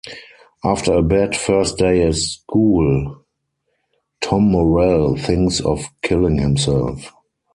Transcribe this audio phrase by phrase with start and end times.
[0.63, 3.23] After a bad first day a school,
[4.19, 7.11] Tom Morell thinks of killing himself.